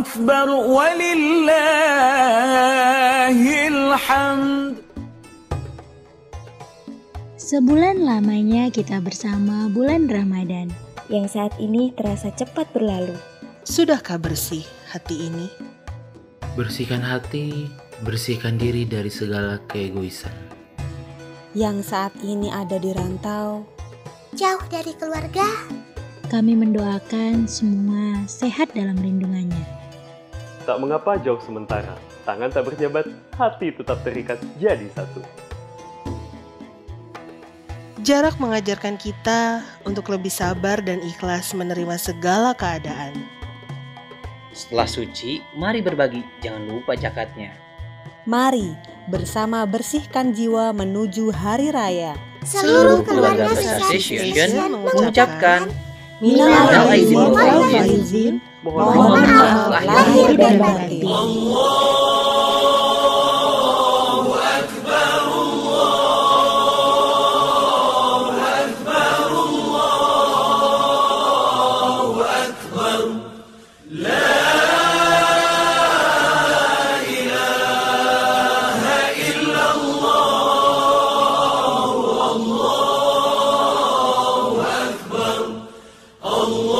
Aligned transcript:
أكبر 0.00 0.48
ولله 1.76 3.36
الحمد 3.68 4.74
Sebulan 7.36 8.02
lamanya 8.02 8.74
kita 8.74 8.98
bersama 8.98 9.70
bulan 9.70 10.10
Ramadan. 10.10 10.66
yang 11.06 11.30
saat 11.30 11.54
ini 11.62 11.94
terasa 11.94 12.34
cepat 12.34 12.66
berlalu. 12.74 13.14
Sudahkah 13.62 14.18
bersih 14.18 14.66
hati 14.90 15.30
ini? 15.30 15.46
Bersihkan 16.58 16.98
hati, 16.98 17.70
bersihkan 18.02 18.58
diri 18.58 18.82
dari 18.82 19.06
segala 19.06 19.62
keegoisan. 19.70 20.34
yang 21.54 21.80
saat 21.80 22.12
ini 22.20 22.50
ada 22.50 22.76
di 22.76 22.90
rantau, 22.92 23.62
jauh 24.34 24.64
dari 24.66 24.92
keluarga, 24.92 25.46
Kami 26.26 26.58
mendoakan 26.58 27.46
semua 27.46 28.26
sehat 28.26 28.74
dalam 28.74 28.98
lindungannya. 28.98 29.79
Tak 30.71 30.79
mengapa 30.79 31.19
jauh 31.19 31.43
sementara, 31.43 31.99
tangan 32.23 32.47
tak 32.47 32.63
berjabat, 32.63 33.03
hati 33.35 33.75
tetap 33.75 34.07
terikat 34.07 34.39
jadi 34.55 34.87
satu. 34.95 35.19
Jarak 37.99 38.39
mengajarkan 38.39 38.95
kita 38.95 39.67
untuk 39.83 40.07
lebih 40.07 40.31
sabar 40.31 40.79
dan 40.79 41.03
ikhlas 41.03 41.51
menerima 41.51 41.99
segala 41.99 42.55
keadaan. 42.55 43.11
Setelah 44.55 44.87
suci, 44.87 45.43
mari 45.59 45.83
berbagi, 45.83 46.23
jangan 46.39 46.63
lupa 46.63 46.95
zakatnya. 46.95 47.51
mari 48.23 48.71
bersama 49.11 49.67
bersihkan 49.67 50.31
jiwa 50.31 50.71
menuju 50.71 51.35
hari 51.35 51.67
raya. 51.75 52.15
seluruh 52.47 53.03
keluarga 53.03 53.51
Association 53.59 54.87
mengucapkan 54.87 55.67
Minal 56.21 56.69
faizin. 56.69 58.37
Mohon 58.61 59.25
maaf 59.25 59.73
lahir 59.81 60.37
dan 60.37 60.55
batin. 60.61 61.01
الله 86.30 86.79